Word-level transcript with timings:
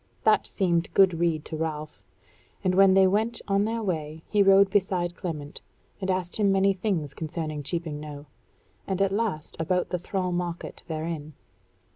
That 0.23 0.47
seemed 0.47 0.91
good 0.95 1.19
rede 1.19 1.45
to 1.45 1.55
Ralph, 1.55 2.01
and 2.63 2.73
when 2.73 2.95
they 2.95 3.05
went 3.05 3.39
on 3.47 3.65
their 3.65 3.83
way 3.83 4.23
he 4.27 4.41
rode 4.41 4.71
beside 4.71 5.15
Clement, 5.15 5.61
and 6.01 6.09
asked 6.09 6.37
him 6.37 6.51
many 6.51 6.73
things 6.73 7.13
concerning 7.13 7.61
Cheaping 7.61 7.99
Knowe; 7.99 8.25
and 8.87 8.99
at 8.99 9.11
last 9.11 9.55
about 9.59 9.89
the 9.89 9.99
thrall 9.99 10.31
market 10.31 10.81
therein. 10.87 11.33